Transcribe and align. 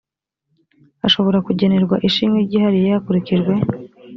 ashobora 1.07 1.37
kugenerwa 1.47 1.95
ishimwe 2.07 2.37
ryihariye 2.47 2.89
hakurikijwe 2.95 3.53